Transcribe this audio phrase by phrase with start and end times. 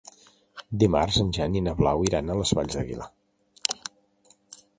[0.83, 3.11] Dimarts en Jan i na Blau iran a les Valls d'Aguilar.